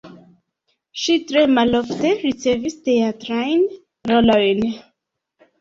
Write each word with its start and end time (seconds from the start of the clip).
Ŝi 1.01 1.17
tre 1.31 1.43
malofte 1.57 2.13
ricevis 2.23 2.79
teatrajn 2.89 3.63
rolojn. 4.15 4.65